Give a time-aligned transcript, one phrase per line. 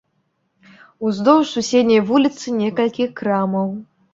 [1.09, 3.67] Уздоўж суседняй вуліцы некалькі крамаў.